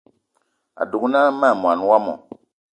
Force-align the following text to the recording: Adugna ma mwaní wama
Adugna 0.81 1.19
ma 1.39 1.49
mwaní 1.61 1.83
wama 1.89 2.13